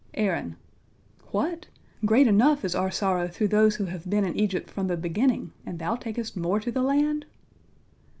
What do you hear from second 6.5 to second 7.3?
to the land?"